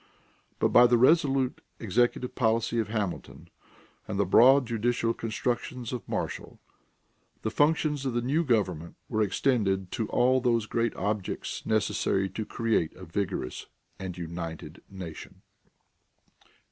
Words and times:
But 0.57 0.69
by 0.69 0.87
the 0.87 0.97
resolute 0.97 1.61
executive 1.79 2.33
policy 2.33 2.79
of 2.79 2.87
Hamilton 2.87 3.51
and 4.07 4.19
the 4.19 4.25
broad 4.25 4.65
judicial 4.65 5.13
constructions 5.13 5.93
of 5.93 6.09
Marshall, 6.09 6.59
the 7.43 7.51
functions 7.51 8.03
of 8.03 8.13
the 8.13 8.23
new 8.23 8.43
government 8.43 8.95
were 9.09 9.21
extended 9.21 9.91
to 9.91 10.07
all 10.09 10.41
those 10.41 10.65
great 10.65 10.95
objects 10.95 11.63
necessary 11.67 12.29
to 12.29 12.47
create 12.47 12.95
a 12.95 13.05
vigorous 13.05 13.67
and 13.99 14.17
united 14.17 14.81
nation. 14.89 15.43